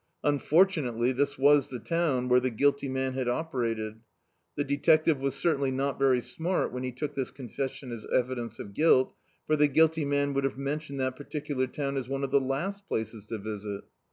Unfortunately 0.23 1.11
this 1.11 1.37
was 1.37 1.69
the 1.69 1.77
town 1.77 2.27
where 2.27 2.39
the 2.39 2.49
guilty 2.49 2.89
man 2.89 3.13
had 3.13 3.27
operated. 3.27 3.99
The 4.55 4.63
detective 4.63 5.19
was 5.21 5.35
certainly 5.35 5.69
not 5.69 5.99
very 5.99 6.21
smart 6.21 6.71
when 6.71 6.81
he 6.81 6.91
took 6.91 7.13
this 7.13 7.29
confessicn 7.29 7.91
as 7.91 8.07
evidence 8.07 8.57
of 8.57 8.73
guilt, 8.73 9.13
for 9.45 9.55
the 9.55 9.67
guilty 9.67 10.03
man 10.03 10.33
would 10.33 10.43
have 10.43 10.57
mentioned 10.57 10.99
that 11.01 11.15
particular 11.17 11.67
town 11.67 11.97
as 11.97 12.09
one 12.09 12.23
of 12.23 12.31
the 12.31 12.41
last 12.41 12.87
places 12.87 13.27
to 13.27 13.37
visit. 13.37 13.83